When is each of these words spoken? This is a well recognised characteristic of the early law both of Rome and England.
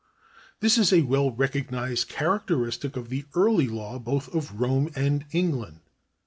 This 0.61 0.79
is 0.79 0.91
a 0.91 1.03
well 1.03 1.29
recognised 1.29 2.09
characteristic 2.09 2.97
of 2.97 3.09
the 3.09 3.25
early 3.35 3.67
law 3.67 3.99
both 3.99 4.33
of 4.33 4.59
Rome 4.59 4.89
and 4.95 5.25
England. 5.31 5.81